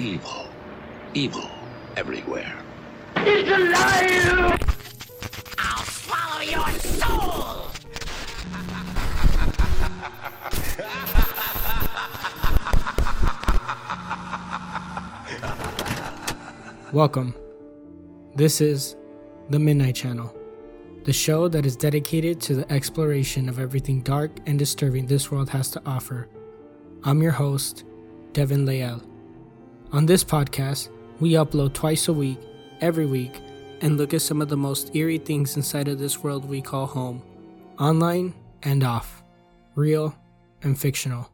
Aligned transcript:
There 0.00 0.08
is 0.08 0.14
evil. 0.14 0.48
Evil 1.12 1.50
everywhere. 1.96 2.56
It's 3.16 3.50
alive! 3.50 4.58
I'll 5.58 5.84
swallow 5.84 6.40
your 6.40 6.70
soul! 6.80 7.66
Welcome. 16.92 17.34
This 18.36 18.62
is 18.62 18.96
The 19.50 19.58
Midnight 19.58 19.96
Channel, 19.96 20.34
the 21.04 21.12
show 21.12 21.46
that 21.48 21.66
is 21.66 21.76
dedicated 21.76 22.40
to 22.42 22.54
the 22.54 22.72
exploration 22.72 23.50
of 23.50 23.58
everything 23.58 24.00
dark 24.00 24.30
and 24.46 24.58
disturbing 24.58 25.06
this 25.06 25.30
world 25.30 25.50
has 25.50 25.70
to 25.72 25.82
offer. 25.84 26.28
I'm 27.04 27.22
your 27.22 27.32
host, 27.32 27.84
Devyn 28.32 28.66
Leal. 28.66 29.09
On 29.92 30.06
this 30.06 30.22
podcast, 30.22 30.88
we 31.18 31.32
upload 31.32 31.72
twice 31.72 32.06
a 32.06 32.12
week, 32.12 32.38
every 32.80 33.06
week, 33.06 33.40
and 33.80 33.96
look 33.96 34.14
at 34.14 34.22
some 34.22 34.40
of 34.40 34.48
the 34.48 34.56
most 34.56 34.94
eerie 34.94 35.18
things 35.18 35.56
inside 35.56 35.88
of 35.88 35.98
this 35.98 36.22
world 36.22 36.44
we 36.44 36.62
call 36.62 36.86
home, 36.86 37.20
online 37.76 38.32
and 38.62 38.84
off, 38.84 39.24
real 39.74 40.14
and 40.62 40.78
fictional. 40.78 41.28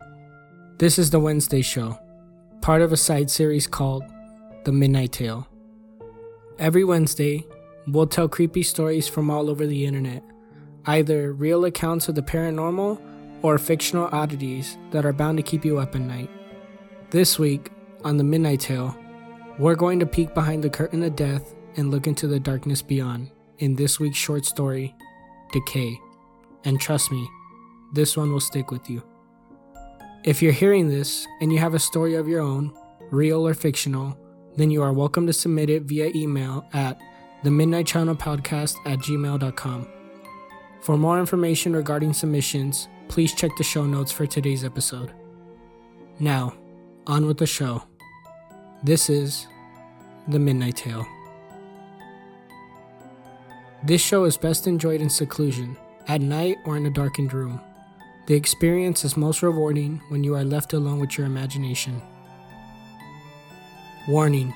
This 0.78 0.98
is 0.98 1.10
the 1.10 1.20
Wednesday 1.20 1.60
show, 1.60 1.98
part 2.62 2.80
of 2.80 2.92
a 2.92 2.96
side 2.96 3.30
series 3.30 3.66
called 3.66 4.04
The 4.64 4.72
Midnight 4.72 5.12
Tale. 5.12 5.46
Every 6.58 6.82
Wednesday, 6.82 7.44
we'll 7.86 8.06
tell 8.06 8.26
creepy 8.26 8.62
stories 8.62 9.06
from 9.06 9.30
all 9.30 9.50
over 9.50 9.66
the 9.66 9.84
internet, 9.84 10.22
either 10.86 11.34
real 11.34 11.66
accounts 11.66 12.08
of 12.08 12.14
the 12.14 12.22
paranormal 12.22 12.98
or 13.42 13.58
fictional 13.58 14.08
oddities 14.12 14.78
that 14.92 15.04
are 15.04 15.12
bound 15.12 15.36
to 15.36 15.42
keep 15.42 15.62
you 15.62 15.76
up 15.76 15.94
at 15.94 16.00
night. 16.00 16.30
This 17.10 17.38
week, 17.38 17.70
on 18.06 18.16
The 18.16 18.22
Midnight 18.22 18.60
Tale, 18.60 18.96
we're 19.58 19.74
going 19.74 19.98
to 19.98 20.06
peek 20.06 20.32
behind 20.32 20.62
the 20.62 20.70
curtain 20.70 21.02
of 21.02 21.16
death 21.16 21.56
and 21.76 21.90
look 21.90 22.06
into 22.06 22.28
the 22.28 22.38
darkness 22.38 22.80
beyond 22.80 23.32
in 23.58 23.74
this 23.74 23.98
week's 23.98 24.16
short 24.16 24.46
story, 24.46 24.94
Decay. 25.52 25.98
And 26.64 26.80
trust 26.80 27.10
me, 27.10 27.28
this 27.94 28.16
one 28.16 28.30
will 28.30 28.38
stick 28.38 28.70
with 28.70 28.88
you. 28.88 29.02
If 30.22 30.40
you're 30.40 30.52
hearing 30.52 30.88
this 30.88 31.26
and 31.40 31.52
you 31.52 31.58
have 31.58 31.74
a 31.74 31.80
story 31.80 32.14
of 32.14 32.28
your 32.28 32.42
own, 32.42 32.72
real 33.10 33.44
or 33.44 33.54
fictional, 33.54 34.16
then 34.54 34.70
you 34.70 34.84
are 34.84 34.92
welcome 34.92 35.26
to 35.26 35.32
submit 35.32 35.68
it 35.68 35.82
via 35.82 36.12
email 36.14 36.64
at 36.74 37.00
the 37.42 37.50
midnight 37.50 37.88
channel 37.88 38.14
podcast 38.14 38.76
at 38.86 39.00
gmail.com. 39.00 39.88
For 40.80 40.96
more 40.96 41.18
information 41.18 41.74
regarding 41.74 42.12
submissions, 42.12 42.86
please 43.08 43.34
check 43.34 43.50
the 43.58 43.64
show 43.64 43.84
notes 43.84 44.12
for 44.12 44.28
today's 44.28 44.64
episode. 44.64 45.12
Now, 46.20 46.56
on 47.08 47.26
with 47.26 47.38
the 47.38 47.46
show. 47.46 47.82
This 48.82 49.08
is 49.08 49.46
The 50.28 50.38
Midnight 50.38 50.76
Tale. 50.76 51.06
This 53.82 54.02
show 54.02 54.24
is 54.24 54.36
best 54.36 54.66
enjoyed 54.66 55.00
in 55.00 55.08
seclusion, 55.08 55.78
at 56.08 56.20
night 56.20 56.58
or 56.66 56.76
in 56.76 56.84
a 56.84 56.90
darkened 56.90 57.32
room. 57.32 57.58
The 58.26 58.34
experience 58.34 59.02
is 59.02 59.16
most 59.16 59.42
rewarding 59.42 60.02
when 60.08 60.22
you 60.22 60.34
are 60.34 60.44
left 60.44 60.74
alone 60.74 61.00
with 61.00 61.16
your 61.16 61.26
imagination. 61.26 62.02
Warning 64.06 64.52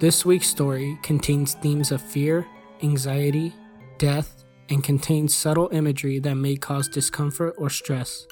This 0.00 0.26
week's 0.26 0.48
story 0.48 0.98
contains 1.02 1.54
themes 1.54 1.90
of 1.90 2.02
fear, 2.02 2.46
anxiety, 2.82 3.54
death, 3.96 4.44
and 4.68 4.84
contains 4.84 5.34
subtle 5.34 5.70
imagery 5.72 6.18
that 6.18 6.34
may 6.34 6.56
cause 6.56 6.88
discomfort 6.88 7.54
or 7.56 7.70
stress. 7.70 8.26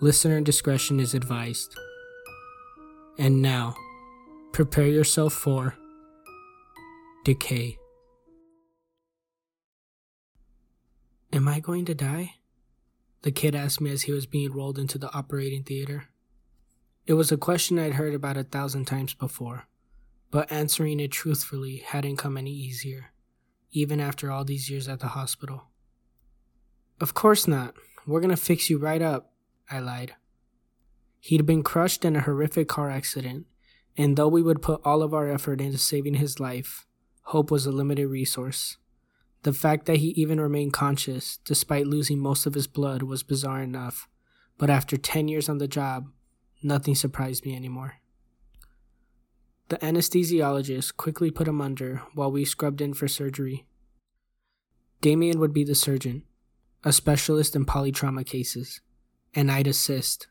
Listener 0.00 0.42
discretion 0.42 1.00
is 1.00 1.14
advised. 1.14 1.74
And 3.18 3.40
now, 3.40 3.76
prepare 4.52 4.86
yourself 4.86 5.32
for 5.32 5.74
decay. 7.24 7.78
Am 11.32 11.48
I 11.48 11.60
going 11.60 11.86
to 11.86 11.94
die? 11.94 12.34
The 13.22 13.32
kid 13.32 13.54
asked 13.54 13.80
me 13.80 13.90
as 13.90 14.02
he 14.02 14.12
was 14.12 14.26
being 14.26 14.52
rolled 14.52 14.78
into 14.78 14.98
the 14.98 15.10
operating 15.14 15.62
theater. 15.62 16.08
It 17.06 17.14
was 17.14 17.32
a 17.32 17.38
question 17.38 17.78
I'd 17.78 17.94
heard 17.94 18.14
about 18.14 18.36
a 18.36 18.44
thousand 18.44 18.84
times 18.84 19.14
before, 19.14 19.66
but 20.30 20.52
answering 20.52 21.00
it 21.00 21.12
truthfully 21.12 21.78
hadn't 21.78 22.18
come 22.18 22.36
any 22.36 22.52
easier, 22.52 23.12
even 23.70 24.00
after 24.00 24.30
all 24.30 24.44
these 24.44 24.68
years 24.68 24.86
at 24.86 25.00
the 25.00 25.08
hospital. 25.08 25.68
Of 27.00 27.14
course 27.14 27.48
not. 27.48 27.74
We're 28.06 28.20
gonna 28.20 28.36
fix 28.36 28.68
you 28.68 28.76
right 28.76 29.00
up, 29.00 29.32
I 29.70 29.78
lied. 29.78 30.14
He'd 31.20 31.46
been 31.46 31.62
crushed 31.62 32.04
in 32.04 32.16
a 32.16 32.20
horrific 32.20 32.68
car 32.68 32.90
accident, 32.90 33.46
and 33.96 34.16
though 34.16 34.28
we 34.28 34.42
would 34.42 34.62
put 34.62 34.80
all 34.84 35.02
of 35.02 35.12
our 35.12 35.28
effort 35.28 35.60
into 35.60 35.78
saving 35.78 36.14
his 36.14 36.40
life, 36.40 36.86
hope 37.24 37.50
was 37.50 37.66
a 37.66 37.72
limited 37.72 38.08
resource. 38.08 38.78
The 39.42 39.52
fact 39.52 39.86
that 39.86 39.98
he 39.98 40.08
even 40.10 40.40
remained 40.40 40.72
conscious, 40.72 41.38
despite 41.44 41.86
losing 41.86 42.18
most 42.18 42.46
of 42.46 42.54
his 42.54 42.66
blood, 42.66 43.02
was 43.02 43.22
bizarre 43.22 43.62
enough, 43.62 44.08
but 44.56 44.70
after 44.70 44.96
10 44.96 45.28
years 45.28 45.48
on 45.48 45.58
the 45.58 45.68
job, 45.68 46.08
nothing 46.62 46.94
surprised 46.94 47.44
me 47.44 47.56
anymore. 47.56 47.94
The 49.68 49.78
anesthesiologist 49.78 50.96
quickly 50.96 51.30
put 51.30 51.48
him 51.48 51.60
under 51.60 52.02
while 52.14 52.30
we 52.30 52.44
scrubbed 52.44 52.80
in 52.80 52.94
for 52.94 53.08
surgery. 53.08 53.66
Damien 55.00 55.40
would 55.40 55.52
be 55.52 55.64
the 55.64 55.74
surgeon, 55.74 56.22
a 56.84 56.92
specialist 56.92 57.56
in 57.56 57.64
polytrauma 57.64 58.24
cases, 58.24 58.80
and 59.34 59.50
I'd 59.50 59.66
assist. 59.66 60.28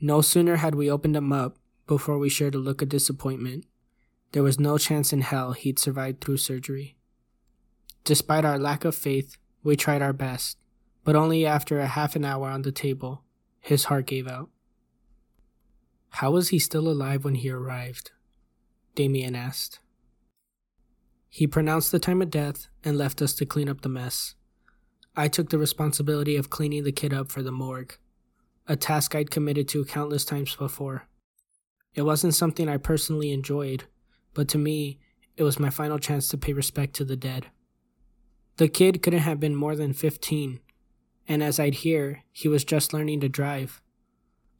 No 0.00 0.20
sooner 0.20 0.56
had 0.56 0.74
we 0.74 0.90
opened 0.90 1.14
him 1.14 1.32
up 1.32 1.58
before 1.86 2.18
we 2.18 2.28
shared 2.28 2.54
a 2.54 2.58
look 2.58 2.82
of 2.82 2.88
disappointment. 2.88 3.66
There 4.32 4.42
was 4.42 4.58
no 4.58 4.78
chance 4.78 5.12
in 5.12 5.20
hell 5.20 5.52
he'd 5.52 5.78
survive 5.78 6.16
through 6.20 6.38
surgery. 6.38 6.96
Despite 8.04 8.44
our 8.44 8.58
lack 8.58 8.84
of 8.84 8.94
faith, 8.94 9.36
we 9.62 9.76
tried 9.76 10.02
our 10.02 10.12
best, 10.12 10.58
but 11.04 11.16
only 11.16 11.46
after 11.46 11.80
a 11.80 11.86
half 11.86 12.16
an 12.16 12.24
hour 12.24 12.48
on 12.48 12.62
the 12.62 12.72
table, 12.72 13.22
his 13.60 13.84
heart 13.84 14.06
gave 14.06 14.28
out. 14.28 14.50
How 16.10 16.30
was 16.30 16.50
he 16.50 16.58
still 16.58 16.88
alive 16.88 17.24
when 17.24 17.34
he 17.34 17.50
arrived? 17.50 18.12
Damien 18.94 19.34
asked. 19.34 19.80
He 21.28 21.46
pronounced 21.46 21.90
the 21.90 21.98
time 21.98 22.22
of 22.22 22.30
death 22.30 22.68
and 22.84 22.96
left 22.96 23.20
us 23.20 23.34
to 23.34 23.46
clean 23.46 23.68
up 23.68 23.80
the 23.80 23.88
mess. 23.88 24.34
I 25.16 25.28
took 25.28 25.50
the 25.50 25.58
responsibility 25.58 26.36
of 26.36 26.50
cleaning 26.50 26.84
the 26.84 26.92
kid 26.92 27.12
up 27.12 27.30
for 27.30 27.42
the 27.42 27.52
morgue, 27.52 27.96
a 28.68 28.76
task 28.76 29.14
I'd 29.14 29.30
committed 29.30 29.66
to 29.68 29.84
countless 29.84 30.24
times 30.24 30.54
before. 30.54 31.08
It 31.94 32.02
wasn't 32.02 32.34
something 32.34 32.68
I 32.68 32.76
personally 32.76 33.32
enjoyed, 33.32 33.84
but 34.32 34.48
to 34.48 34.58
me, 34.58 34.98
it 35.36 35.42
was 35.42 35.60
my 35.60 35.70
final 35.70 35.98
chance 35.98 36.28
to 36.28 36.38
pay 36.38 36.52
respect 36.52 36.94
to 36.96 37.04
the 37.04 37.16
dead. 37.16 37.46
The 38.56 38.68
kid 38.68 39.02
couldn't 39.02 39.20
have 39.20 39.40
been 39.40 39.54
more 39.54 39.74
than 39.74 39.92
15, 39.92 40.60
and 41.26 41.42
as 41.42 41.58
I'd 41.58 41.76
hear, 41.76 42.22
he 42.32 42.48
was 42.48 42.64
just 42.64 42.92
learning 42.92 43.20
to 43.20 43.28
drive. 43.28 43.80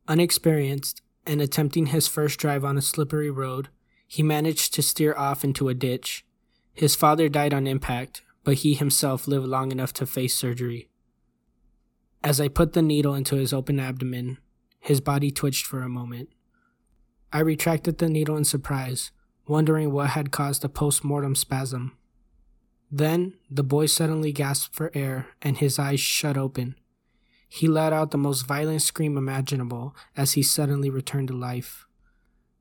Unexperienced 0.08 1.02
and 1.26 1.40
attempting 1.40 1.86
his 1.86 2.08
first 2.08 2.38
drive 2.38 2.64
on 2.64 2.76
a 2.76 2.82
slippery 2.82 3.30
road, 3.30 3.68
he 4.06 4.22
managed 4.22 4.74
to 4.74 4.82
steer 4.82 5.14
off 5.16 5.44
into 5.44 5.68
a 5.68 5.74
ditch. 5.74 6.24
His 6.72 6.94
father 6.94 7.28
died 7.28 7.54
on 7.54 7.66
impact, 7.66 8.22
but 8.42 8.58
he 8.58 8.74
himself 8.74 9.26
lived 9.26 9.46
long 9.46 9.72
enough 9.72 9.92
to 9.94 10.06
face 10.06 10.36
surgery. 10.36 10.88
As 12.22 12.40
I 12.40 12.48
put 12.48 12.72
the 12.72 12.82
needle 12.82 13.14
into 13.14 13.36
his 13.36 13.52
open 13.52 13.78
abdomen, 13.78 14.38
his 14.80 15.00
body 15.00 15.30
twitched 15.30 15.66
for 15.66 15.82
a 15.82 15.88
moment. 15.88 16.28
I 17.34 17.40
retracted 17.40 17.98
the 17.98 18.08
needle 18.08 18.36
in 18.36 18.44
surprise, 18.44 19.10
wondering 19.48 19.90
what 19.90 20.10
had 20.10 20.30
caused 20.30 20.62
the 20.62 20.68
post 20.68 21.02
mortem 21.02 21.34
spasm. 21.34 21.98
Then 22.92 23.34
the 23.50 23.64
boy 23.64 23.86
suddenly 23.86 24.30
gasped 24.30 24.72
for 24.72 24.92
air 24.94 25.26
and 25.42 25.58
his 25.58 25.76
eyes 25.76 25.98
shut 25.98 26.36
open. 26.36 26.76
He 27.48 27.66
let 27.66 27.92
out 27.92 28.12
the 28.12 28.18
most 28.18 28.46
violent 28.46 28.82
scream 28.82 29.18
imaginable 29.18 29.96
as 30.16 30.34
he 30.34 30.44
suddenly 30.44 30.90
returned 30.90 31.26
to 31.26 31.34
life. 31.34 31.88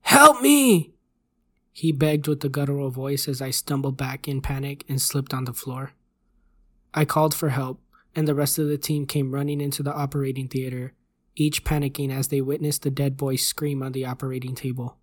Help 0.02 0.42
me! 0.42 0.96
He 1.72 1.92
begged 1.92 2.28
with 2.28 2.44
a 2.44 2.50
guttural 2.50 2.90
voice 2.90 3.28
as 3.28 3.44
I 3.44 3.52
stumbled 3.52 3.96
back 3.96 4.28
in 4.28 4.42
panic 4.42 4.86
and 4.90 5.00
slipped 5.00 5.36
on 5.36 5.46
the 5.46 5.54
floor. 5.54 5.92
I 6.96 7.06
called 7.06 7.36
for 7.36 7.50
help, 7.50 7.80
and 8.16 8.28
the 8.28 8.36
rest 8.36 8.58
of 8.58 8.68
the 8.68 8.80
team 8.80 9.06
came 9.06 9.36
running 9.36 9.62
into 9.62 9.84
the 9.84 9.94
operating 9.94 10.48
theater, 10.48 10.94
each 11.36 11.64
panicking 11.64 12.12
as 12.12 12.28
they 12.28 12.42
witnessed 12.42 12.84
the 12.84 12.92
dead 12.92 13.18
boy 13.18 13.36
scream 13.36 13.82
on 13.82 13.92
the 13.92 14.06
operating 14.06 14.56
table. 14.56 14.98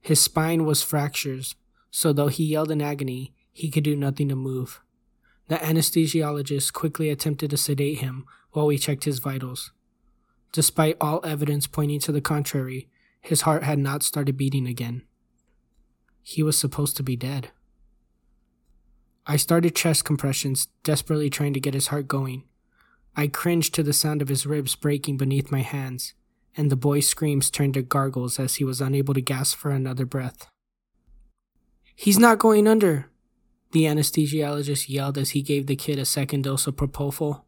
His 0.00 0.20
spine 0.20 0.64
was 0.64 0.82
fractured, 0.82 1.46
so 1.90 2.12
though 2.12 2.28
he 2.28 2.44
yelled 2.44 2.70
in 2.70 2.82
agony, 2.82 3.32
he 3.52 3.70
could 3.70 3.84
do 3.84 3.96
nothing 3.96 4.28
to 4.28 4.36
move. 4.36 4.80
The 5.48 5.56
anesthesiologist 5.56 6.72
quickly 6.72 7.10
attempted 7.10 7.50
to 7.50 7.56
sedate 7.56 7.98
him 7.98 8.24
while 8.52 8.66
we 8.66 8.78
checked 8.78 9.04
his 9.04 9.18
vitals. 9.18 9.72
Despite 10.52 10.96
all 11.00 11.24
evidence 11.24 11.66
pointing 11.66 12.00
to 12.00 12.12
the 12.12 12.20
contrary, 12.20 12.88
his 13.20 13.42
heart 13.42 13.62
had 13.62 13.78
not 13.78 14.02
started 14.02 14.36
beating 14.36 14.66
again. 14.66 15.02
He 16.22 16.42
was 16.42 16.58
supposed 16.58 16.96
to 16.96 17.02
be 17.02 17.16
dead. 17.16 17.50
I 19.26 19.36
started 19.36 19.74
chest 19.74 20.04
compressions, 20.04 20.68
desperately 20.82 21.30
trying 21.30 21.54
to 21.54 21.60
get 21.60 21.74
his 21.74 21.88
heart 21.88 22.08
going. 22.08 22.44
I 23.16 23.28
cringed 23.28 23.74
to 23.74 23.82
the 23.82 23.92
sound 23.92 24.22
of 24.22 24.28
his 24.28 24.44
ribs 24.44 24.74
breaking 24.74 25.18
beneath 25.18 25.52
my 25.52 25.60
hands, 25.60 26.14
and 26.56 26.70
the 26.70 26.76
boy's 26.76 27.08
screams 27.08 27.50
turned 27.50 27.74
to 27.74 27.82
gargles 27.82 28.38
as 28.38 28.56
he 28.56 28.64
was 28.64 28.80
unable 28.80 29.14
to 29.14 29.20
gasp 29.20 29.56
for 29.56 29.70
another 29.70 30.04
breath. 30.04 30.48
He's 31.94 32.18
not 32.18 32.38
going 32.38 32.66
under, 32.66 33.10
the 33.70 33.84
anesthesiologist 33.84 34.88
yelled 34.88 35.18
as 35.18 35.30
he 35.30 35.42
gave 35.42 35.66
the 35.66 35.76
kid 35.76 35.98
a 35.98 36.04
second 36.04 36.42
dose 36.42 36.66
of 36.66 36.76
propofol. 36.76 37.42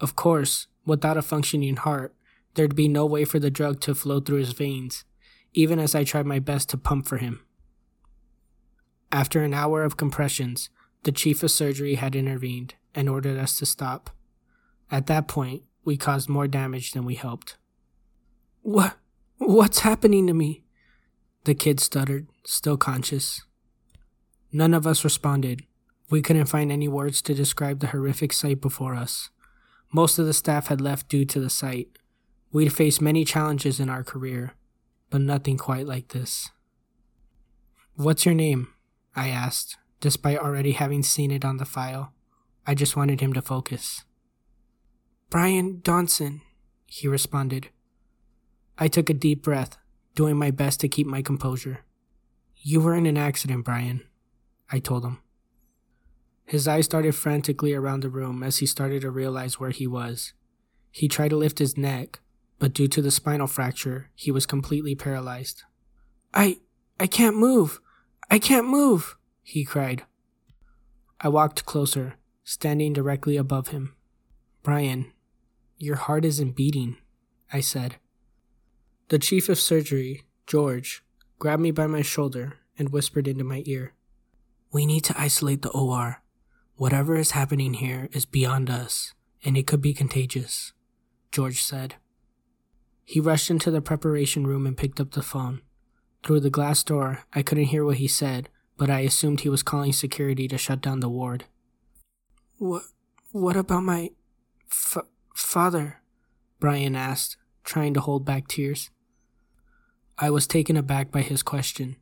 Of 0.00 0.14
course, 0.14 0.66
without 0.84 1.16
a 1.16 1.22
functioning 1.22 1.76
heart, 1.76 2.14
there'd 2.54 2.74
be 2.74 2.88
no 2.88 3.06
way 3.06 3.24
for 3.24 3.38
the 3.38 3.50
drug 3.50 3.80
to 3.80 3.94
flow 3.94 4.20
through 4.20 4.38
his 4.38 4.52
veins, 4.52 5.04
even 5.54 5.78
as 5.78 5.94
I 5.94 6.04
tried 6.04 6.26
my 6.26 6.38
best 6.38 6.68
to 6.70 6.76
pump 6.76 7.06
for 7.06 7.16
him. 7.16 7.40
After 9.10 9.42
an 9.42 9.54
hour 9.54 9.84
of 9.84 9.96
compressions, 9.96 10.68
the 11.04 11.12
chief 11.12 11.42
of 11.42 11.50
surgery 11.50 11.94
had 11.94 12.14
intervened 12.14 12.74
and 12.94 13.08
ordered 13.08 13.38
us 13.38 13.58
to 13.58 13.66
stop. 13.66 14.10
At 14.90 15.06
that 15.06 15.28
point, 15.28 15.62
we 15.84 15.96
caused 15.96 16.28
more 16.28 16.48
damage 16.48 16.92
than 16.92 17.04
we 17.04 17.14
helped. 17.14 17.56
What? 18.62 18.96
What's 19.38 19.80
happening 19.80 20.26
to 20.26 20.34
me? 20.34 20.64
The 21.44 21.54
kid 21.54 21.80
stuttered, 21.80 22.26
still 22.44 22.76
conscious. 22.76 23.42
None 24.52 24.74
of 24.74 24.86
us 24.86 25.04
responded. 25.04 25.62
We 26.10 26.22
couldn't 26.22 26.46
find 26.46 26.72
any 26.72 26.88
words 26.88 27.22
to 27.22 27.34
describe 27.34 27.80
the 27.80 27.88
horrific 27.88 28.32
sight 28.32 28.60
before 28.60 28.94
us. 28.94 29.30
Most 29.92 30.18
of 30.18 30.26
the 30.26 30.34
staff 30.34 30.66
had 30.68 30.80
left 30.80 31.08
due 31.08 31.24
to 31.26 31.40
the 31.40 31.50
sight. 31.50 31.88
We'd 32.52 32.72
faced 32.72 33.00
many 33.00 33.24
challenges 33.24 33.78
in 33.78 33.88
our 33.88 34.02
career, 34.02 34.54
but 35.10 35.20
nothing 35.20 35.58
quite 35.58 35.86
like 35.86 36.08
this. 36.08 36.50
What's 37.94 38.24
your 38.24 38.34
name? 38.34 38.68
I 39.14 39.28
asked, 39.28 39.76
despite 40.00 40.38
already 40.38 40.72
having 40.72 41.02
seen 41.02 41.30
it 41.30 41.44
on 41.44 41.56
the 41.58 41.64
file. 41.64 42.12
I 42.66 42.74
just 42.74 42.96
wanted 42.96 43.20
him 43.20 43.32
to 43.32 43.42
focus. 43.42 44.04
Brian 45.30 45.80
Donson, 45.82 46.40
he 46.86 47.06
responded. 47.06 47.68
I 48.78 48.88
took 48.88 49.10
a 49.10 49.14
deep 49.14 49.42
breath, 49.42 49.76
doing 50.14 50.36
my 50.36 50.50
best 50.50 50.80
to 50.80 50.88
keep 50.88 51.06
my 51.06 51.20
composure. 51.20 51.80
You 52.56 52.80
were 52.80 52.94
in 52.94 53.04
an 53.04 53.18
accident, 53.18 53.64
Brian, 53.64 54.02
I 54.72 54.78
told 54.78 55.04
him. 55.04 55.18
His 56.46 56.66
eyes 56.66 56.86
started 56.86 57.14
frantically 57.14 57.74
around 57.74 58.02
the 58.02 58.08
room 58.08 58.42
as 58.42 58.58
he 58.58 58.66
started 58.66 59.02
to 59.02 59.10
realize 59.10 59.60
where 59.60 59.70
he 59.70 59.86
was. 59.86 60.32
He 60.90 61.08
tried 61.08 61.28
to 61.28 61.36
lift 61.36 61.58
his 61.58 61.76
neck, 61.76 62.20
but 62.58 62.72
due 62.72 62.88
to 62.88 63.02
the 63.02 63.10
spinal 63.10 63.46
fracture, 63.46 64.08
he 64.14 64.30
was 64.30 64.46
completely 64.46 64.94
paralyzed. 64.94 65.64
I. 66.32 66.58
I 66.98 67.06
can't 67.06 67.36
move! 67.36 67.80
I 68.30 68.38
can't 68.38 68.66
move! 68.66 69.16
he 69.42 69.64
cried. 69.64 70.04
I 71.20 71.28
walked 71.28 71.66
closer, 71.66 72.14
standing 72.44 72.92
directly 72.92 73.36
above 73.36 73.68
him. 73.68 73.94
Brian, 74.62 75.12
your 75.78 75.96
heart 75.96 76.24
isn't 76.24 76.56
beating, 76.56 76.96
I 77.52 77.60
said. 77.60 77.96
The 79.08 79.18
chief 79.18 79.48
of 79.48 79.58
surgery, 79.58 80.24
George, 80.46 81.02
grabbed 81.38 81.62
me 81.62 81.70
by 81.70 81.86
my 81.86 82.02
shoulder 82.02 82.58
and 82.78 82.90
whispered 82.90 83.28
into 83.28 83.44
my 83.44 83.62
ear. 83.64 83.94
We 84.72 84.84
need 84.84 85.04
to 85.04 85.18
isolate 85.18 85.62
the 85.62 85.70
OR. 85.70 86.22
Whatever 86.76 87.16
is 87.16 87.30
happening 87.30 87.74
here 87.74 88.08
is 88.12 88.26
beyond 88.26 88.68
us, 88.68 89.14
and 89.44 89.56
it 89.56 89.66
could 89.66 89.80
be 89.80 89.94
contagious, 89.94 90.72
George 91.32 91.62
said. 91.62 91.94
He 93.04 93.20
rushed 93.20 93.50
into 93.50 93.70
the 93.70 93.80
preparation 93.80 94.46
room 94.46 94.66
and 94.66 94.76
picked 94.76 95.00
up 95.00 95.12
the 95.12 95.22
phone. 95.22 95.62
Through 96.22 96.40
the 96.40 96.50
glass 96.50 96.84
door, 96.84 97.24
I 97.32 97.42
couldn't 97.42 97.64
hear 97.64 97.84
what 97.84 97.96
he 97.96 98.08
said, 98.08 98.48
but 98.76 98.90
I 98.90 99.00
assumed 99.00 99.40
he 99.40 99.48
was 99.48 99.62
calling 99.62 99.92
security 99.92 100.46
to 100.48 100.58
shut 100.58 100.80
down 100.80 101.00
the 101.00 101.08
ward. 101.08 101.44
What, 102.58 102.82
what 103.32 103.56
about 103.56 103.84
my 103.84 104.10
f- 104.70 105.06
father? 105.42 106.00
Brian 106.60 106.96
asked, 106.96 107.36
trying 107.64 107.94
to 107.94 108.00
hold 108.00 108.24
back 108.24 108.48
tears. 108.48 108.90
I 110.18 110.30
was 110.30 110.46
taken 110.46 110.76
aback 110.76 111.12
by 111.12 111.22
his 111.22 111.42
question. 111.42 111.96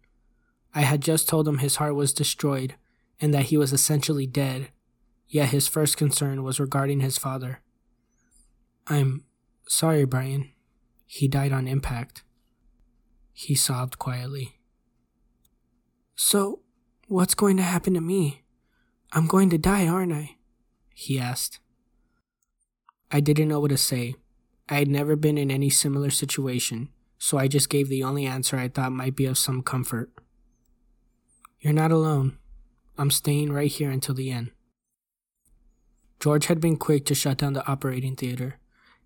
I 0.75 0.83
had 0.83 1.01
just 1.01 1.29
told 1.29 1.47
him 1.47 1.59
his 1.59 1.77
heart 1.77 1.95
was 1.95 2.13
destroyed 2.13 2.75
and 3.21 3.33
that 3.35 3.47
he 3.47 3.57
was 3.57 3.73
essentially 3.73 4.27
dead, 4.27 4.69
yet 5.27 5.51
his 5.51 5.69
first 5.69 5.97
concern 5.97 6.43
was 6.43 6.61
regarding 6.61 7.01
his 7.01 7.19
father. 7.19 7.61
I'm 8.87 9.25
sorry, 9.69 10.05
Brian. 10.05 10.53
He 11.07 11.29
died 11.29 11.53
on 11.53 11.69
impact. 11.69 12.23
He 13.33 13.55
sobbed 13.55 13.99
quietly. 13.99 14.59
So, 16.15 16.61
what's 17.09 17.35
going 17.35 17.57
to 17.59 17.63
happen 17.63 17.95
to 17.95 18.01
me? 18.01 18.45
I'm 19.13 19.27
going 19.27 19.51
to 19.51 19.59
die, 19.59 19.87
aren't 19.87 20.13
I? 20.13 20.37
He 20.95 21.19
asked. 21.19 21.61
I 23.11 23.21
didn't 23.21 23.49
know 23.49 23.61
what 23.61 23.71
to 23.71 23.77
say. 23.77 24.17
I 24.69 24.75
had 24.75 24.89
never 24.89 25.15
been 25.15 25.39
in 25.39 25.51
any 25.51 25.71
similar 25.71 26.11
situation, 26.11 26.89
so 27.19 27.39
I 27.39 27.47
just 27.47 27.69
gave 27.69 27.89
the 27.89 28.03
only 28.03 28.27
answer 28.27 28.57
I 28.57 28.69
thought 28.69 28.93
might 28.93 29.15
be 29.15 29.27
of 29.27 29.39
some 29.39 29.63
comfort. 29.63 30.11
You're 31.61 31.73
not 31.73 31.93
alone. 31.93 32.39
I'm 32.99 33.11
staying 33.11 33.53
right 33.53 33.71
here 33.71 33.91
until 33.91 34.15
the 34.15 34.31
end. 34.31 34.51
George 36.19 36.47
had 36.47 36.61
been 36.61 36.77
quick 36.77 37.05
to 37.07 37.15
shut 37.15 37.39
down 37.39 37.53
the 37.53 37.67
operating 37.69 38.17
theater, 38.17 38.59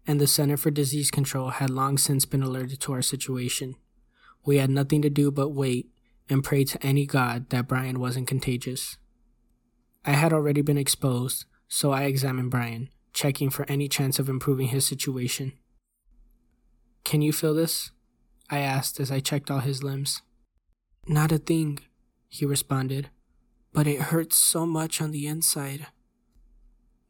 and 0.07 0.21
the 0.21 0.27
Center 0.27 0.57
for 0.57 0.71
Disease 0.71 1.11
Control 1.11 1.51
had 1.51 1.69
long 1.69 1.99
since 1.99 2.25
been 2.25 2.43
alerted 2.43 2.81
to 2.81 2.93
our 2.93 3.03
situation. 3.03 3.75
We 4.45 4.57
had 4.57 4.71
nothing 4.71 5.03
to 5.03 5.11
do 5.11 5.31
but 5.31 5.51
wait 5.51 5.91
and 6.29 6.45
pray 6.45 6.65
to 6.65 6.87
any 6.87 7.05
god 7.05 7.51
that 7.51 7.69
Brian 7.69 7.99
wasn't 7.99 8.29
contagious. 8.29 8.97
I 10.05 10.13
had 10.13 10.33
already 10.33 10.63
been 10.63 10.79
exposed, 10.79 11.45
so 11.69 11.93
I 11.93 12.05
examined 12.05 12.51
Brian, 12.51 12.89
checking 13.13 13.51
for 13.51 13.65
any 13.69 13.89
chance 13.89 14.19
of 14.19 14.29
improving 14.29 14.69
his 14.69 14.87
situation. 14.87 15.53
Can 17.05 17.23
you 17.23 17.33
feel 17.33 17.55
this? 17.55 17.91
I 18.51 18.59
asked 18.59 19.01
as 19.01 19.11
I 19.11 19.21
checked 19.21 19.51
all 19.51 19.61
his 19.61 19.83
limbs. 19.83 20.23
Not 21.07 21.33
a 21.33 21.39
thing, 21.39 21.81
he 22.29 22.45
responded, 22.45 23.11
but 23.73 23.87
it 23.87 24.01
hurts 24.01 24.37
so 24.37 24.67
much 24.67 25.01
on 25.01 25.11
the 25.11 25.27
inside. 25.27 25.87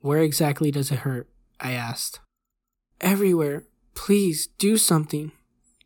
Where 0.00 0.20
exactly 0.20 0.70
does 0.70 0.90
it 0.90 1.00
hurt? 1.00 1.28
I 1.58 1.72
asked. 1.72 2.20
Everywhere. 3.00 3.64
Please 3.94 4.46
do 4.46 4.78
something, 4.78 5.32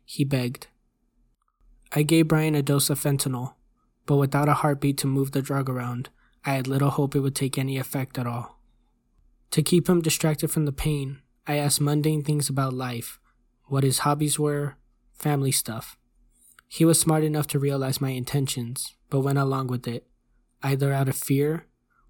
he 0.05 0.23
begged. 0.23 0.67
I 1.91 2.03
gave 2.03 2.27
Brian 2.27 2.55
a 2.55 2.61
dose 2.61 2.89
of 2.89 3.01
fentanyl, 3.01 3.55
but 4.05 4.17
without 4.17 4.47
a 4.47 4.53
heartbeat 4.53 4.97
to 4.99 5.07
move 5.07 5.31
the 5.31 5.41
drug 5.41 5.69
around, 5.69 6.09
I 6.45 6.53
had 6.53 6.67
little 6.67 6.91
hope 6.91 7.15
it 7.15 7.21
would 7.21 7.35
take 7.35 7.57
any 7.57 7.77
effect 7.77 8.17
at 8.17 8.27
all. 8.27 8.54
To 9.51 9.63
keep 9.63 9.87
him 9.87 10.01
distracted 10.01 10.49
from 10.49 10.65
the 10.65 10.71
pain, 10.71 11.21
I 11.47 11.57
asked 11.57 11.81
mundane 11.81 12.23
things 12.23 12.49
about 12.49 12.73
life, 12.73 13.19
what 13.65 13.83
his 13.83 13.99
hobbies 13.99 14.37
were, 14.37 14.75
family 15.13 15.51
stuff. 15.51 15.97
He 16.67 16.83
was 16.83 16.99
smart 16.99 17.23
enough 17.23 17.47
to 17.47 17.59
realize 17.59 18.01
my 18.01 18.09
intentions, 18.09 18.95
but 19.09 19.21
went 19.21 19.37
along 19.37 19.67
with 19.67 19.87
it, 19.87 20.05
either 20.61 20.91
out 20.91 21.07
of 21.07 21.15
fear 21.15 21.67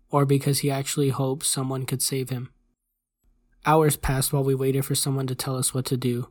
or 0.10 0.25
because 0.25 0.60
he 0.60 0.72
actually 0.72 1.10
hoped 1.10 1.46
someone 1.46 1.86
could 1.86 2.01
save 2.01 2.30
him. 2.30 2.50
Hours 3.65 3.98
passed 3.98 4.32
while 4.32 4.44
we 4.44 4.56
waited 4.56 4.86
for 4.86 4.96
someone 4.96 5.27
to 5.27 5.36
tell 5.36 5.58
us 5.58 5.74
what 5.74 5.86
to 5.86 5.98
do. 5.98 6.30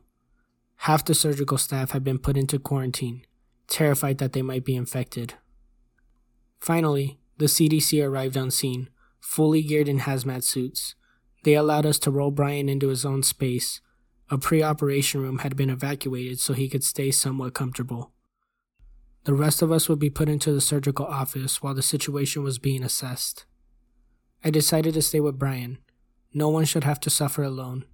Half 0.77 1.05
the 1.05 1.13
surgical 1.13 1.57
staff 1.57 1.91
had 1.91 2.03
been 2.03 2.17
put 2.17 2.37
into 2.37 2.59
quarantine, 2.59 3.25
terrified 3.67 4.17
that 4.17 4.33
they 4.33 4.41
might 4.41 4.65
be 4.65 4.75
infected. 4.75 5.35
Finally, 6.59 7.19
the 7.37 7.45
CDC 7.45 8.03
arrived 8.03 8.37
on 8.37 8.49
scene, 8.49 8.89
fully 9.25 9.63
geared 9.63 9.89
in 9.89 9.99
hazmat 9.99 10.43
suits. 10.43 10.95
They 11.43 11.55
allowed 11.55 11.85
us 11.85 11.99
to 11.99 12.11
roll 12.11 12.31
Brian 12.31 12.69
into 12.69 12.89
his 12.89 13.03
own 13.03 13.23
space. 13.23 13.81
A 14.29 14.37
pre 14.37 14.63
operation 14.63 15.21
room 15.21 15.39
had 15.39 15.55
been 15.55 15.69
evacuated 15.69 16.39
so 16.39 16.53
he 16.53 16.69
could 16.69 16.83
stay 16.83 17.11
somewhat 17.11 17.53
comfortable. 17.53 18.11
The 19.25 19.33
rest 19.33 19.61
of 19.61 19.71
us 19.71 19.89
would 19.89 19.99
be 19.99 20.09
put 20.09 20.29
into 20.29 20.53
the 20.53 20.61
surgical 20.61 21.05
office 21.05 21.61
while 21.61 21.73
the 21.73 21.81
situation 21.81 22.43
was 22.43 22.59
being 22.59 22.83
assessed. 22.83 23.45
I 24.43 24.51
decided 24.51 24.93
to 24.93 25.01
stay 25.01 25.19
with 25.19 25.39
Brian. 25.39 25.79
No 26.33 26.49
one 26.49 26.65
should 26.65 26.83
have 26.83 26.99
to 27.01 27.09
suffer 27.09 27.43
alone, 27.43 27.85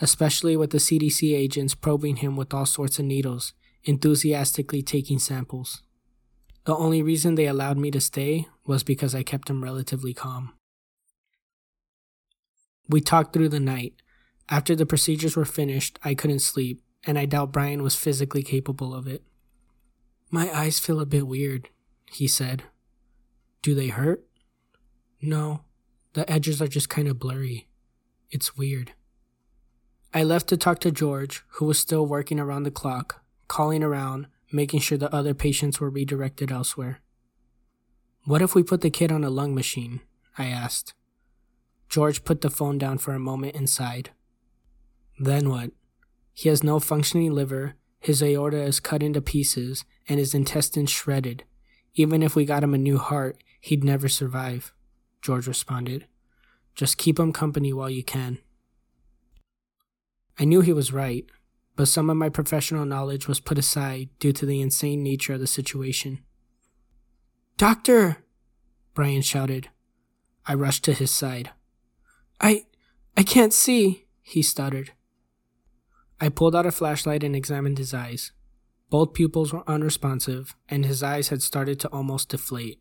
especially 0.00 0.56
with 0.56 0.70
the 0.70 0.78
CDC 0.78 1.34
agents 1.34 1.74
probing 1.74 2.16
him 2.16 2.36
with 2.36 2.52
all 2.52 2.66
sorts 2.66 2.98
of 2.98 3.06
needles, 3.06 3.54
enthusiastically 3.84 4.82
taking 4.82 5.18
samples. 5.18 5.82
The 6.64 6.76
only 6.76 7.00
reason 7.00 7.34
they 7.34 7.46
allowed 7.46 7.78
me 7.78 7.90
to 7.92 8.00
stay 8.00 8.48
was 8.66 8.82
because 8.82 9.14
I 9.14 9.22
kept 9.22 9.48
him 9.48 9.64
relatively 9.64 10.12
calm. 10.12 10.52
We 12.88 13.00
talked 13.00 13.32
through 13.32 13.48
the 13.48 13.60
night. 13.60 13.94
After 14.48 14.76
the 14.76 14.86
procedures 14.86 15.36
were 15.36 15.44
finished, 15.44 15.98
I 16.04 16.14
couldn't 16.14 16.40
sleep, 16.40 16.82
and 17.04 17.18
I 17.18 17.26
doubt 17.26 17.52
Brian 17.52 17.82
was 17.82 17.96
physically 17.96 18.42
capable 18.42 18.94
of 18.94 19.06
it. 19.06 19.22
My 20.30 20.52
eyes 20.56 20.78
feel 20.78 21.00
a 21.00 21.06
bit 21.06 21.26
weird, 21.26 21.68
he 22.10 22.28
said. 22.28 22.64
Do 23.62 23.74
they 23.74 23.88
hurt? 23.88 24.24
No, 25.20 25.62
the 26.12 26.30
edges 26.30 26.62
are 26.62 26.68
just 26.68 26.88
kind 26.88 27.08
of 27.08 27.18
blurry. 27.18 27.68
It's 28.30 28.56
weird. 28.56 28.92
I 30.14 30.22
left 30.22 30.48
to 30.48 30.56
talk 30.56 30.78
to 30.80 30.90
George, 30.90 31.44
who 31.54 31.64
was 31.66 31.78
still 31.78 32.06
working 32.06 32.40
around 32.40 32.62
the 32.62 32.70
clock, 32.70 33.22
calling 33.48 33.82
around, 33.82 34.28
making 34.52 34.80
sure 34.80 34.96
the 34.96 35.14
other 35.14 35.34
patients 35.34 35.80
were 35.80 35.90
redirected 35.90 36.50
elsewhere. 36.50 37.00
What 38.24 38.42
if 38.42 38.54
we 38.54 38.62
put 38.62 38.80
the 38.80 38.90
kid 38.90 39.12
on 39.12 39.24
a 39.24 39.30
lung 39.30 39.54
machine? 39.54 40.00
I 40.38 40.46
asked. 40.46 40.94
George 41.88 42.24
put 42.24 42.40
the 42.40 42.50
phone 42.50 42.78
down 42.78 42.98
for 42.98 43.14
a 43.14 43.18
moment 43.18 43.54
and 43.54 43.68
sighed. 43.68 44.10
Then 45.18 45.48
what? 45.48 45.70
He 46.32 46.48
has 46.48 46.62
no 46.62 46.78
functioning 46.78 47.32
liver, 47.32 47.74
his 48.00 48.22
aorta 48.22 48.62
is 48.62 48.80
cut 48.80 49.02
into 49.02 49.20
pieces, 49.20 49.84
and 50.08 50.18
his 50.18 50.34
intestines 50.34 50.90
shredded. 50.90 51.44
Even 51.94 52.22
if 52.22 52.36
we 52.36 52.44
got 52.44 52.62
him 52.62 52.74
a 52.74 52.78
new 52.78 52.98
heart, 52.98 53.42
he'd 53.60 53.82
never 53.82 54.08
survive, 54.08 54.72
George 55.22 55.46
responded. 55.46 56.06
Just 56.74 56.98
keep 56.98 57.18
him 57.18 57.32
company 57.32 57.72
while 57.72 57.88
you 57.88 58.04
can. 58.04 58.38
I 60.38 60.44
knew 60.44 60.60
he 60.60 60.74
was 60.74 60.92
right, 60.92 61.24
but 61.74 61.88
some 61.88 62.10
of 62.10 62.16
my 62.16 62.28
professional 62.28 62.84
knowledge 62.84 63.26
was 63.26 63.40
put 63.40 63.58
aside 63.58 64.10
due 64.18 64.32
to 64.32 64.44
the 64.44 64.60
insane 64.60 65.02
nature 65.02 65.32
of 65.32 65.40
the 65.40 65.46
situation. 65.46 66.20
Doctor! 67.56 68.18
Brian 68.92 69.22
shouted. 69.22 69.70
I 70.46 70.54
rushed 70.54 70.84
to 70.84 70.92
his 70.92 71.10
side. 71.10 71.50
I. 72.40 72.66
I 73.16 73.22
can't 73.22 73.52
see, 73.52 74.06
he 74.22 74.42
stuttered. 74.42 74.92
I 76.20 76.28
pulled 76.28 76.54
out 76.54 76.66
a 76.66 76.72
flashlight 76.72 77.24
and 77.24 77.34
examined 77.34 77.78
his 77.78 77.94
eyes. 77.94 78.32
Both 78.90 79.14
pupils 79.14 79.52
were 79.52 79.68
unresponsive, 79.68 80.54
and 80.68 80.84
his 80.84 81.02
eyes 81.02 81.28
had 81.28 81.42
started 81.42 81.80
to 81.80 81.88
almost 81.88 82.28
deflate, 82.28 82.80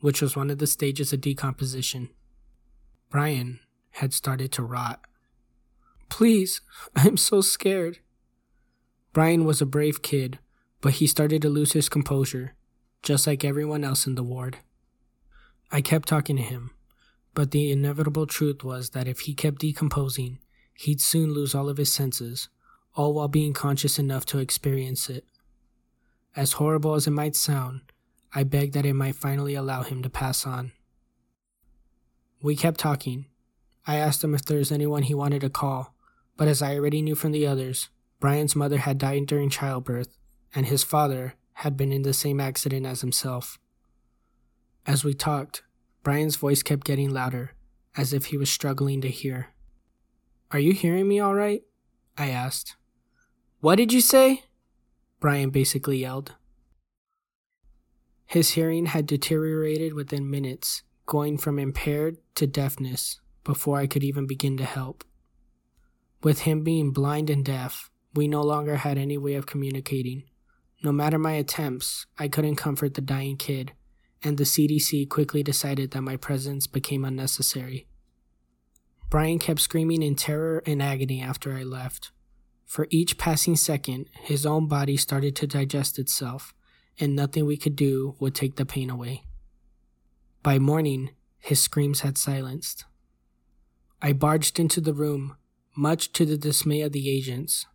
which 0.00 0.20
was 0.20 0.36
one 0.36 0.50
of 0.50 0.58
the 0.58 0.66
stages 0.66 1.12
of 1.12 1.20
decomposition. 1.20 2.10
Brian 3.10 3.60
had 3.92 4.12
started 4.12 4.52
to 4.52 4.62
rot. 4.62 5.00
Please, 6.08 6.60
I'm 6.94 7.16
so 7.16 7.40
scared. 7.40 7.98
Brian 9.12 9.44
was 9.44 9.60
a 9.60 9.66
brave 9.66 10.02
kid, 10.02 10.38
but 10.80 10.94
he 10.94 11.06
started 11.06 11.42
to 11.42 11.48
lose 11.48 11.72
his 11.72 11.88
composure, 11.88 12.54
just 13.02 13.26
like 13.26 13.44
everyone 13.44 13.82
else 13.82 14.06
in 14.06 14.14
the 14.14 14.22
ward. 14.22 14.58
I 15.72 15.80
kept 15.80 16.08
talking 16.08 16.36
to 16.36 16.42
him, 16.42 16.70
but 17.34 17.50
the 17.50 17.70
inevitable 17.70 18.26
truth 18.26 18.64
was 18.64 18.90
that 18.90 19.08
if 19.08 19.20
he 19.20 19.34
kept 19.34 19.60
decomposing, 19.60 20.38
he'd 20.74 21.00
soon 21.00 21.32
lose 21.32 21.54
all 21.54 21.68
of 21.68 21.76
his 21.76 21.92
senses, 21.92 22.48
all 22.94 23.14
while 23.14 23.28
being 23.28 23.52
conscious 23.52 23.98
enough 23.98 24.26
to 24.26 24.38
experience 24.38 25.08
it. 25.08 25.24
As 26.34 26.54
horrible 26.54 26.94
as 26.94 27.06
it 27.06 27.12
might 27.12 27.36
sound, 27.36 27.82
I 28.34 28.44
begged 28.44 28.74
that 28.74 28.86
it 28.86 28.94
might 28.94 29.16
finally 29.16 29.54
allow 29.54 29.82
him 29.82 30.02
to 30.02 30.10
pass 30.10 30.46
on. 30.46 30.72
We 32.42 32.56
kept 32.56 32.80
talking. 32.80 33.26
I 33.86 33.96
asked 33.96 34.22
him 34.22 34.34
if 34.34 34.44
there 34.44 34.58
was 34.58 34.72
anyone 34.72 35.02
he 35.02 35.14
wanted 35.14 35.40
to 35.40 35.50
call, 35.50 35.94
but 36.36 36.48
as 36.48 36.62
I 36.62 36.74
already 36.74 37.02
knew 37.02 37.14
from 37.14 37.32
the 37.32 37.46
others, 37.46 37.88
Brian's 38.20 38.56
mother 38.56 38.78
had 38.78 38.98
died 38.98 39.26
during 39.26 39.50
childbirth, 39.50 40.16
and 40.54 40.66
his 40.66 40.82
father 40.82 41.34
had 41.54 41.76
been 41.76 41.92
in 41.92 42.02
the 42.02 42.14
same 42.14 42.40
accident 42.40 42.86
as 42.86 43.00
himself. 43.00 43.58
As 44.86 45.04
we 45.04 45.12
talked, 45.12 45.62
Brian's 46.02 46.36
voice 46.36 46.62
kept 46.62 46.86
getting 46.86 47.10
louder, 47.10 47.54
as 47.96 48.12
if 48.12 48.26
he 48.26 48.36
was 48.36 48.50
struggling 48.50 49.00
to 49.02 49.08
hear. 49.08 49.48
Are 50.50 50.58
you 50.58 50.72
hearing 50.72 51.06
me 51.06 51.20
all 51.20 51.34
right? 51.34 51.62
I 52.16 52.30
asked. 52.30 52.76
What 53.60 53.76
did 53.76 53.92
you 53.92 54.00
say? 54.00 54.44
Brian 55.20 55.50
basically 55.50 55.98
yelled. 55.98 56.34
His 58.26 58.50
hearing 58.50 58.86
had 58.86 59.06
deteriorated 59.06 59.92
within 59.92 60.30
minutes, 60.30 60.82
going 61.04 61.36
from 61.36 61.58
impaired 61.58 62.18
to 62.36 62.46
deafness 62.46 63.20
before 63.44 63.78
I 63.78 63.86
could 63.86 64.04
even 64.04 64.26
begin 64.26 64.56
to 64.56 64.64
help. 64.64 65.04
With 66.22 66.40
him 66.40 66.62
being 66.62 66.92
blind 66.92 67.28
and 67.28 67.44
deaf, 67.44 67.90
we 68.14 68.28
no 68.28 68.42
longer 68.42 68.76
had 68.76 68.98
any 68.98 69.18
way 69.18 69.34
of 69.34 69.46
communicating. 69.46 70.24
No 70.82 70.92
matter 70.92 71.18
my 71.18 71.32
attempts, 71.32 72.06
I 72.18 72.28
couldn't 72.28 72.56
comfort 72.56 72.94
the 72.94 73.00
dying 73.00 73.36
kid, 73.36 73.72
and 74.22 74.36
the 74.36 74.44
CDC 74.44 75.08
quickly 75.08 75.42
decided 75.42 75.90
that 75.90 76.02
my 76.02 76.16
presence 76.16 76.66
became 76.66 77.04
unnecessary. 77.04 77.86
Brian 79.08 79.38
kept 79.38 79.60
screaming 79.60 80.02
in 80.02 80.14
terror 80.14 80.62
and 80.66 80.82
agony 80.82 81.20
after 81.20 81.52
I 81.52 81.62
left. 81.62 82.12
For 82.64 82.86
each 82.90 83.18
passing 83.18 83.56
second, 83.56 84.06
his 84.12 84.46
own 84.46 84.68
body 84.68 84.96
started 84.96 85.34
to 85.36 85.46
digest 85.46 85.98
itself, 85.98 86.54
and 87.00 87.16
nothing 87.16 87.44
we 87.44 87.56
could 87.56 87.74
do 87.74 88.14
would 88.20 88.34
take 88.34 88.56
the 88.56 88.64
pain 88.64 88.88
away. 88.88 89.24
By 90.42 90.58
morning, 90.58 91.10
his 91.40 91.60
screams 91.60 92.00
had 92.00 92.16
silenced. 92.16 92.84
I 94.00 94.12
barged 94.12 94.60
into 94.60 94.80
the 94.80 94.94
room, 94.94 95.36
much 95.76 96.12
to 96.12 96.24
the 96.24 96.38
dismay 96.38 96.82
of 96.82 96.92
the 96.92 97.10
agents. 97.10 97.66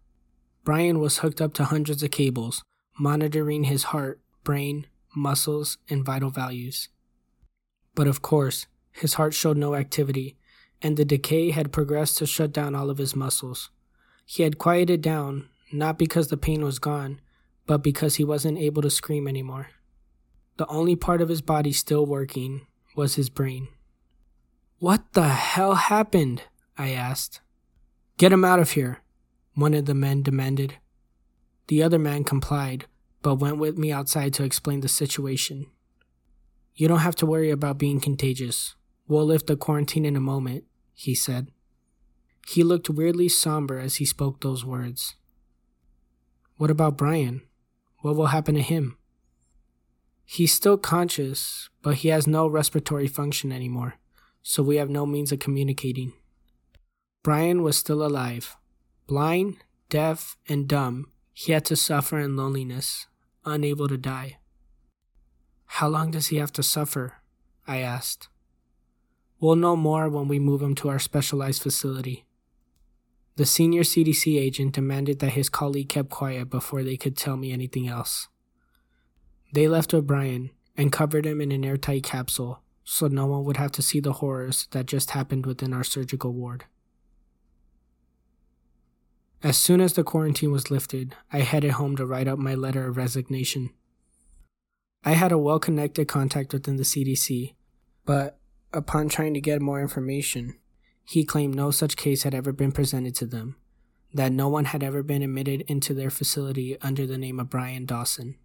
Brian 0.64 1.00
was 1.00 1.18
hooked 1.18 1.42
up 1.42 1.54
to 1.56 1.66
hundreds 1.66 2.02
of 2.02 2.12
cables, 2.12 2.64
monitoring 2.98 3.66
his 3.66 3.86
heart, 3.86 4.22
brain, 4.44 4.88
muscles, 5.16 5.78
and 5.90 6.06
vital 6.06 6.30
values. 6.30 6.90
But 7.96 8.08
of 8.08 8.22
course, 8.22 8.68
his 8.92 9.16
heart 9.16 9.34
showed 9.34 9.58
no 9.58 9.76
activity, 9.76 10.38
and 10.82 10.98
the 10.98 11.06
decay 11.06 11.52
had 11.52 11.72
progressed 11.72 12.18
to 12.18 12.26
shut 12.26 12.52
down 12.52 12.76
all 12.76 12.90
of 12.90 12.98
his 12.98 13.16
muscles. 13.16 13.70
He 14.26 14.44
had 14.44 14.58
quieted 14.58 15.02
down, 15.02 15.50
not 15.72 15.98
because 15.98 16.28
the 16.28 16.38
pain 16.38 16.64
was 16.64 16.80
gone, 16.80 17.22
but 17.66 17.84
because 17.84 18.16
he 18.16 18.24
wasn't 18.24 18.58
able 18.58 18.82
to 18.82 18.90
scream 18.90 19.28
anymore. 19.28 19.70
The 20.58 20.68
only 20.68 20.96
part 20.96 21.22
of 21.22 21.30
his 21.30 21.42
body 21.42 21.72
still 21.72 22.06
working 22.06 22.68
was 22.96 23.16
his 23.16 23.30
brain. 23.30 23.68
What 24.80 25.14
the 25.14 25.30
hell 25.30 25.76
happened? 25.76 26.44
I 26.78 26.92
asked. 26.92 27.42
Get 28.18 28.32
him 28.32 28.46
out 28.46 28.60
of 28.60 28.72
here, 28.72 29.02
one 29.54 29.74
of 29.74 29.86
the 29.86 29.94
men 29.94 30.22
demanded. 30.22 30.76
The 31.68 31.82
other 31.82 32.00
man 32.00 32.24
complied, 32.24 32.86
but 33.26 33.40
went 33.40 33.58
with 33.58 33.76
me 33.76 33.92
outside 33.92 34.32
to 34.32 34.44
explain 34.44 34.82
the 34.82 34.88
situation. 34.88 35.66
You 36.76 36.88
don't 36.88 37.00
have 37.00 37.16
to 37.16 37.26
worry 37.26 37.50
about 37.50 37.80
being 37.80 38.00
contagious. 38.00 38.76
We'll 39.08 39.26
lift 39.26 39.48
the 39.48 39.58
quarantine 39.58 40.06
in 40.06 40.16
a 40.16 40.20
moment, 40.20 40.66
he 40.94 41.16
said. 41.16 41.48
He 42.48 42.62
looked 42.62 42.88
weirdly 42.88 43.28
somber 43.28 43.80
as 43.80 43.96
he 43.96 44.06
spoke 44.06 44.42
those 44.42 44.64
words. 44.64 45.16
What 46.58 46.70
about 46.70 47.00
Brian? 47.00 47.42
What 48.02 48.16
will 48.16 48.28
happen 48.28 48.54
to 48.54 48.62
him? 48.62 48.96
He's 50.24 50.54
still 50.54 50.78
conscious, 50.78 51.70
but 51.82 51.96
he 51.96 52.10
has 52.10 52.28
no 52.28 52.46
respiratory 52.46 53.08
function 53.08 53.52
anymore, 53.52 53.96
so 54.44 54.62
we 54.62 54.76
have 54.76 54.92
no 54.92 55.08
means 55.08 55.32
of 55.32 55.40
communicating. 55.40 56.14
Brian 57.24 57.64
was 57.64 57.76
still 57.76 58.06
alive. 58.06 58.56
Blind, 59.08 59.58
deaf, 59.90 60.38
and 60.48 60.68
dumb, 60.68 61.08
he 61.34 61.54
had 61.54 61.66
to 61.66 61.76
suffer 61.76 62.20
in 62.20 62.36
loneliness, 62.36 63.08
unable 63.46 63.88
to 63.88 63.98
die. 63.98 64.38
How 65.66 65.88
long 65.88 66.12
does 66.12 66.28
he 66.28 66.38
have 66.38 66.52
to 66.54 66.64
suffer? 66.64 67.16
I 67.68 67.80
asked. 67.80 68.30
We'll 69.40 69.56
know 69.56 69.76
more 69.76 70.10
when 70.10 70.28
we 70.28 70.40
move 70.40 70.62
him 70.62 70.76
to 70.76 70.90
our 70.90 71.00
specialized 71.00 71.62
facility. 71.62 72.26
The 73.36 73.46
senior 73.46 73.82
CDC 73.82 74.40
agent 74.40 74.74
demanded 74.74 75.20
that 75.20 75.34
his 75.34 75.50
colleague 75.50 75.90
kept 75.90 76.10
quiet 76.10 76.50
before 76.50 76.84
they 76.84 76.96
could 76.96 77.18
tell 77.18 77.36
me 77.36 77.52
anything 77.52 77.88
else. 77.88 78.30
They 79.54 79.68
left 79.68 79.94
O'Brien 79.94 80.52
and 80.78 80.92
covered 80.92 81.26
him 81.26 81.42
in 81.42 81.52
an 81.52 81.66
airtight 81.66 82.04
capsule 82.04 82.62
so 82.86 83.08
no 83.08 83.26
one 83.26 83.44
would 83.44 83.58
have 83.58 83.72
to 83.74 83.82
see 83.82 84.00
the 84.00 84.14
horrors 84.14 84.68
that 84.72 84.86
just 84.86 85.12
happened 85.12 85.46
within 85.46 85.74
our 85.74 85.84
surgical 85.84 86.32
ward. 86.32 86.66
As 89.46 89.58
soon 89.58 89.80
as 89.80 89.94
the 89.94 90.04
quarantine 90.04 90.52
was 90.52 90.72
lifted, 90.72 91.16
I 91.32 91.42
headed 91.42 91.74
home 91.74 91.96
to 91.98 92.06
write 92.08 92.28
up 92.28 92.40
my 92.40 92.56
letter 92.56 92.88
of 92.88 92.98
resignation. 92.98 93.70
I 95.04 95.12
had 95.12 95.32
a 95.32 95.38
well 95.38 95.60
connected 95.60 96.08
contact 96.08 96.52
within 96.52 96.78
the 96.78 96.84
CDC, 96.84 97.54
but 98.06 98.40
upon 98.74 99.08
trying 99.08 99.36
to 99.36 99.40
get 99.40 99.62
more 99.62 99.80
information, 99.80 100.58
he 101.04 101.24
claimed 101.24 101.54
no 101.54 101.70
such 101.70 101.96
case 101.96 102.24
had 102.24 102.34
ever 102.34 102.52
been 102.52 102.72
presented 102.72 103.14
to 103.18 103.28
them, 103.28 103.58
that 104.12 104.32
no 104.32 104.50
one 104.50 104.66
had 104.66 104.82
ever 104.82 105.04
been 105.04 105.22
admitted 105.22 105.62
into 105.68 105.94
their 105.94 106.10
facility 106.10 106.76
under 106.82 107.06
the 107.06 107.20
name 107.20 107.40
of 107.40 107.52
Brian 107.52 107.86
Dawson. 107.86 108.40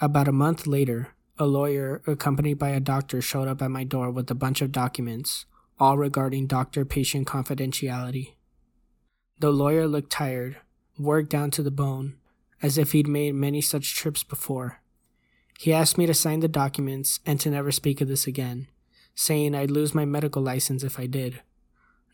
About 0.00 0.28
a 0.28 0.32
month 0.32 0.68
later, 0.68 1.16
a 1.36 1.46
lawyer 1.46 2.00
accompanied 2.06 2.60
by 2.60 2.68
a 2.68 2.78
doctor 2.78 3.20
showed 3.20 3.48
up 3.48 3.60
at 3.60 3.72
my 3.72 3.82
door 3.82 4.12
with 4.12 4.30
a 4.30 4.36
bunch 4.36 4.62
of 4.62 4.70
documents, 4.70 5.46
all 5.80 5.98
regarding 5.98 6.46
doctor 6.46 6.84
patient 6.84 7.26
confidentiality. 7.26 8.35
The 9.38 9.50
lawyer 9.50 9.86
looked 9.86 10.10
tired, 10.10 10.56
worked 10.98 11.28
down 11.28 11.50
to 11.52 11.62
the 11.62 11.70
bone, 11.70 12.16
as 12.62 12.78
if 12.78 12.92
he'd 12.92 13.06
made 13.06 13.34
many 13.34 13.60
such 13.60 13.94
trips 13.94 14.22
before. 14.22 14.80
He 15.58 15.72
asked 15.72 15.98
me 15.98 16.06
to 16.06 16.14
sign 16.14 16.40
the 16.40 16.48
documents 16.48 17.20
and 17.26 17.38
to 17.40 17.50
never 17.50 17.70
speak 17.70 18.00
of 18.00 18.08
this 18.08 18.26
again, 18.26 18.68
saying 19.14 19.54
I'd 19.54 19.70
lose 19.70 19.94
my 19.94 20.04
medical 20.04 20.42
license 20.42 20.82
if 20.82 20.98
I 20.98 21.06
did. 21.06 21.42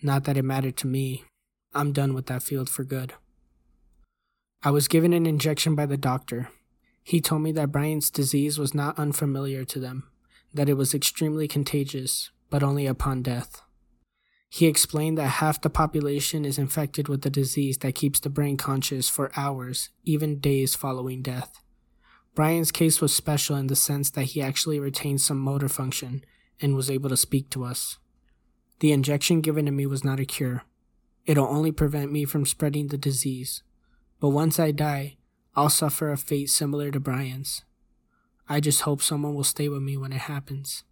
Not 0.03 0.25
that 0.25 0.37
it 0.37 0.45
mattered 0.45 0.77
to 0.79 0.89
me. 0.89 1.25
I'm 1.75 1.93
done 1.93 2.13
with 2.13 2.27
that 2.27 2.43
field 2.43 2.69
for 2.69 2.83
good. 2.83 3.15
I 4.65 4.71
was 4.71 4.89
given 4.89 5.13
an 5.13 5.27
injection 5.27 5.75
by 5.75 5.87
the 5.87 5.97
doctor. 5.97 6.49
He 7.05 7.21
told 7.21 7.43
me 7.43 7.53
that 7.53 7.73
Brian's 7.73 8.11
disease 8.11 8.59
was 8.59 8.75
not 8.75 8.99
unfamiliar 8.99 9.65
to 9.65 9.81
them, 9.81 10.09
that 10.55 10.69
it 10.69 10.75
was 10.75 10.95
extremely 10.95 11.47
contagious, 11.49 12.31
but 12.51 12.63
only 12.63 12.87
upon 12.87 13.23
death. 13.23 13.63
He 14.53 14.67
explained 14.67 15.17
that 15.17 15.41
half 15.41 15.63
the 15.63 15.71
population 15.71 16.45
is 16.45 16.59
infected 16.59 17.09
with 17.09 17.23
the 17.23 17.31
disease 17.31 17.79
that 17.79 17.95
keeps 17.95 18.21
the 18.21 18.29
brain 18.29 18.59
conscious 18.59 19.09
for 19.09 19.33
hours, 19.35 19.89
even 20.05 20.41
days 20.41 20.75
following 20.75 21.23
death. 21.23 21.63
Brian's 22.35 22.71
case 22.71 23.01
was 23.01 23.15
special 23.15 23.57
in 23.57 23.69
the 23.69 23.77
sense 23.77 24.11
that 24.11 24.25
he 24.25 24.43
actually 24.43 24.79
retained 24.79 25.23
some 25.23 25.39
motor 25.39 25.69
function 25.69 26.23
and 26.61 26.77
was 26.77 26.91
able 26.91 27.09
to 27.09 27.17
speak 27.17 27.49
to 27.51 27.65
us. 27.65 27.99
The 28.81 28.93
injection 28.93 29.41
given 29.41 29.65
to 29.67 29.73
me 29.73 29.87
was 29.87 30.05
not 30.05 30.21
a 30.21 30.27
cure, 30.27 30.65
It'll 31.25 31.47
only 31.47 31.71
prevent 31.71 32.11
me 32.11 32.25
from 32.25 32.47
spreading 32.47 32.89
the 32.89 32.99
disease. 32.99 33.63
But 34.21 34.31
once 34.31 34.59
I 34.59 34.73
die, 34.73 35.17
I'll 35.55 35.69
suffer 35.69 36.11
a 36.11 36.17
fate 36.17 36.51
similar 36.51 36.91
to 36.91 37.01
Brian's. 37.01 37.63
I 38.49 38.61
just 38.61 38.83
hope 38.83 39.03
someone 39.03 39.35
will 39.35 39.45
stay 39.45 39.69
with 39.69 39.83
me 39.83 39.97
when 39.97 40.13
it 40.13 40.23
happens. 40.23 40.83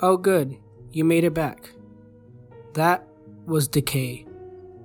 Oh, 0.00 0.16
good. 0.16 0.56
You 0.90 1.04
made 1.04 1.24
it 1.24 1.34
back. 1.34 1.70
That 2.74 3.06
was 3.46 3.68
Decay, 3.68 4.26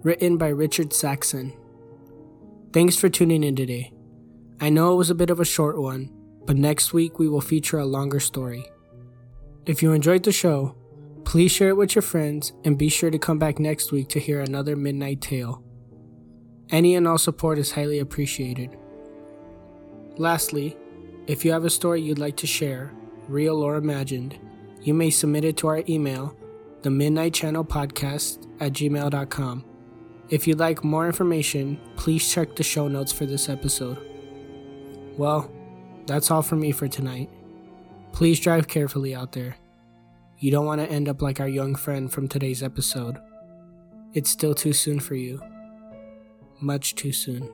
written 0.03 0.37
by 0.37 0.49
Richard 0.49 0.93
Saxon. 0.93 1.53
Thanks 2.71 2.95
for 2.95 3.09
tuning 3.09 3.43
in 3.43 3.55
today. 3.55 3.91
I 4.61 4.69
know 4.69 4.93
it 4.93 4.97
was 4.97 5.09
a 5.09 5.15
bit 5.15 5.29
of 5.29 5.39
a 5.39 5.45
short 5.45 5.81
one, 5.81 6.11
but 6.45 6.57
next 6.57 6.93
week 6.93 7.17
we 7.17 7.27
will 7.27 7.41
feature 7.41 7.79
a 7.79 7.85
longer 7.85 8.19
story. 8.19 8.65
If 9.65 9.81
you 9.81 9.93
enjoyed 9.93 10.23
the 10.23 10.31
show, 10.31 10.75
please 11.25 11.51
share 11.51 11.69
it 11.69 11.77
with 11.77 11.95
your 11.95 12.01
friends 12.01 12.53
and 12.63 12.77
be 12.77 12.89
sure 12.89 13.09
to 13.09 13.19
come 13.19 13.39
back 13.39 13.59
next 13.59 13.91
week 13.91 14.09
to 14.09 14.19
hear 14.19 14.41
another 14.41 14.75
Midnight 14.75 15.21
Tale. 15.21 15.63
Any 16.69 16.95
and 16.95 17.07
all 17.07 17.17
support 17.17 17.57
is 17.57 17.71
highly 17.71 17.99
appreciated. 17.99 18.77
Lastly, 20.17 20.77
if 21.25 21.43
you 21.43 21.51
have 21.51 21.65
a 21.65 21.69
story 21.69 22.01
you'd 22.01 22.19
like 22.19 22.37
to 22.37 22.47
share, 22.47 22.93
real 23.27 23.61
or 23.61 23.75
imagined, 23.75 24.37
you 24.81 24.93
may 24.93 25.09
submit 25.09 25.43
it 25.43 25.57
to 25.57 25.67
our 25.67 25.83
email, 25.89 26.36
the 26.81 26.89
Midnight 26.89 27.33
Channel 27.33 27.65
Podcast 27.65 28.48
at 28.59 28.74
gmail.com. 28.74 29.65
If 30.29 30.48
you'd 30.48 30.59
like 30.59 30.83
more 30.83 31.07
information, 31.07 31.79
please 31.95 32.31
check 32.31 32.55
the 32.55 32.63
show 32.63 32.88
notes 32.88 33.12
for 33.12 33.25
this 33.25 33.50
episode. 33.50 33.98
Well, 35.17 35.51
that's 36.05 36.31
all 36.31 36.41
from 36.41 36.62
me 36.62 36.71
for 36.71 36.88
tonight. 36.88 37.29
Please 38.13 38.39
drive 38.39 38.67
carefully 38.67 39.13
out 39.13 39.33
there. 39.33 39.57
You 40.38 40.51
don't 40.51 40.65
want 40.65 40.81
to 40.81 40.89
end 40.89 41.09
up 41.09 41.21
like 41.21 41.39
our 41.39 41.48
young 41.48 41.75
friend 41.75 42.12
from 42.12 42.27
today's 42.27 42.63
episode. 42.63 43.17
It's 44.13 44.29
still 44.29 44.53
too 44.53 44.74
soon 44.74 45.00
for 45.00 45.15
you. 45.15 45.41
Much 46.62 46.95
too 46.95 47.12
soon. 47.12 47.50